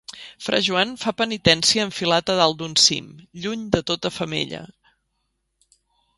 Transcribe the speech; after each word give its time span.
Fra 0.43 0.59
Joan 0.67 0.93
fa 1.01 1.11
penitència 1.19 1.85
enfilat 1.89 2.31
a 2.35 2.39
dalt 2.39 2.57
d’un 2.63 2.73
cim, 2.85 3.13
lluny 3.45 3.69
de 3.77 3.83
tota 3.93 4.13
femella. 4.19 4.65